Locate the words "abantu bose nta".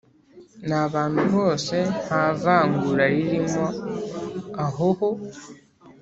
0.85-2.23